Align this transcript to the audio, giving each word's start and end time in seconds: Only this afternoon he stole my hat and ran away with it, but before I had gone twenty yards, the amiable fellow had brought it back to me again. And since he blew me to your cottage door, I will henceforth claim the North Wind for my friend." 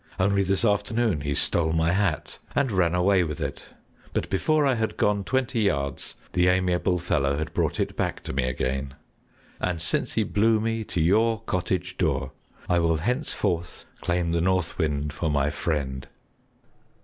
Only 0.19 0.41
this 0.41 0.65
afternoon 0.65 1.21
he 1.21 1.35
stole 1.35 1.73
my 1.73 1.91
hat 1.91 2.39
and 2.55 2.71
ran 2.71 2.95
away 2.95 3.23
with 3.23 3.39
it, 3.39 3.65
but 4.13 4.31
before 4.31 4.65
I 4.65 4.73
had 4.73 4.97
gone 4.97 5.23
twenty 5.23 5.59
yards, 5.59 6.15
the 6.33 6.47
amiable 6.47 6.97
fellow 6.97 7.37
had 7.37 7.53
brought 7.53 7.79
it 7.79 7.95
back 7.95 8.23
to 8.23 8.33
me 8.33 8.45
again. 8.45 8.95
And 9.59 9.79
since 9.79 10.13
he 10.13 10.23
blew 10.23 10.59
me 10.59 10.83
to 10.85 10.99
your 10.99 11.41
cottage 11.41 11.99
door, 11.99 12.31
I 12.67 12.79
will 12.79 12.97
henceforth 12.97 13.85
claim 13.99 14.31
the 14.31 14.41
North 14.41 14.79
Wind 14.79 15.13
for 15.13 15.29
my 15.29 15.51
friend." 15.51 16.07